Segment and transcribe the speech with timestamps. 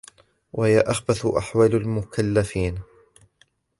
[0.53, 2.81] وَهِيَ أَخْبَثُ أَحْوَالِ الْمُكَلَّفِينَ